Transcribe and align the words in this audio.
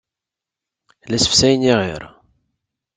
La 1.09 1.17
ssefsayen 1.19 1.67
iɣir. 1.71 2.03